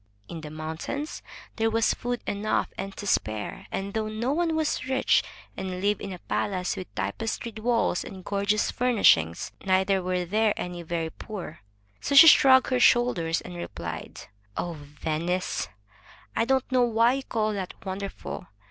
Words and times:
In 0.27 0.41
the 0.41 0.49
moimtains 0.49 1.21
there 1.57 1.69
was 1.69 1.93
food 1.93 2.21
enough 2.25 2.69
and 2.75 2.97
to 2.97 3.05
spare, 3.05 3.67
and 3.71 3.93
though 3.93 4.07
no 4.07 4.33
one 4.33 4.55
was 4.55 4.87
rich 4.87 5.21
and 5.55 5.79
lived 5.79 6.01
in 6.01 6.11
a 6.11 6.17
palace 6.17 6.75
with 6.75 6.87
tapestried 6.95 7.59
walls 7.59 8.03
and 8.03 8.25
gorgeous 8.25 8.71
furnishings, 8.71 9.51
neither 9.63 10.01
were 10.01 10.25
there 10.25 10.55
any 10.57 10.81
very 10.81 11.11
poor. 11.11 11.59
So 11.99 12.15
she 12.15 12.25
shrugged 12.25 12.69
her 12.71 12.79
shoulders 12.79 13.41
and 13.41 13.55
replied: 13.55 14.21
"Oh, 14.57 14.73
Venice! 14.73 15.67
I 16.35 16.45
don't 16.45 16.71
know 16.71 16.81
why 16.81 17.13
you 17.13 17.23
call 17.23 17.53
that 17.53 17.75
wonderful. 17.85 18.47